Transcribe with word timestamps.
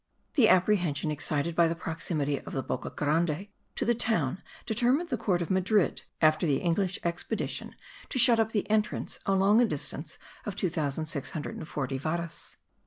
The 0.33 0.49
apprehension 0.49 1.11
excited 1.11 1.55
by 1.55 1.67
the 1.67 1.75
proximity 1.75 2.39
of 2.39 2.53
the 2.53 2.63
Boca 2.63 2.89
Grande 2.89 3.45
to 3.75 3.85
the 3.85 3.93
town 3.93 4.41
determined 4.65 5.09
the 5.09 5.15
court 5.17 5.43
of 5.43 5.51
Madrid, 5.51 6.01
after 6.23 6.47
the 6.47 6.57
English 6.57 6.97
expedition, 7.03 7.75
to 8.09 8.17
shut 8.17 8.39
up 8.39 8.51
the 8.51 8.67
entrance 8.67 9.19
along 9.27 9.61
a 9.61 9.65
distance 9.67 10.17
of 10.43 10.55
2640 10.55 11.99
varas. 11.99 12.57